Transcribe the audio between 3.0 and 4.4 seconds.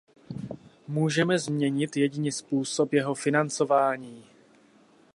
financování.